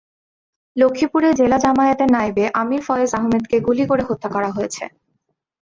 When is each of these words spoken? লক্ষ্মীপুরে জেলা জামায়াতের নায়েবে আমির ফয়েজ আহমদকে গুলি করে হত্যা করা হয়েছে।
লক্ষ্মীপুরে 0.75 1.29
জেলা 1.39 1.57
জামায়াতের 1.57 2.09
নায়েবে 2.11 2.45
আমির 2.61 2.81
ফয়েজ 2.87 3.09
আহমদকে 3.17 3.57
গুলি 3.67 3.83
করে 3.87 4.03
হত্যা 4.09 4.29
করা 4.35 4.49
হয়েছে। 4.51 4.83